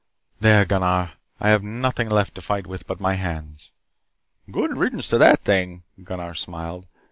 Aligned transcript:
"There, 0.39 0.65
Gunnar. 0.65 1.11
I 1.39 1.49
have 1.49 1.61
nothing 1.61 2.09
left 2.09 2.33
to 2.33 2.41
fight 2.41 2.65
with 2.65 2.87
but 2.87 2.99
my 2.99 3.13
hands." 3.13 3.71
"Good 4.49 4.75
riddance 4.75 5.07
to 5.09 5.19
that 5.19 5.43
thing," 5.43 5.83
Gunnar 6.03 6.33
smiled. 6.33 6.87